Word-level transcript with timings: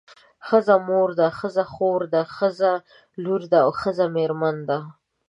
ښځه 0.47 0.75
مور 0.87 1.09
ده 1.19 1.27
ښځه 1.39 1.63
خور 1.73 2.01
ده 2.13 2.21
ښځه 2.35 2.71
لور 3.23 3.41
ده 3.51 3.59
او 3.65 3.71
ښځه 3.81 4.05
میرمن 4.15 4.55
ده. 4.69 4.79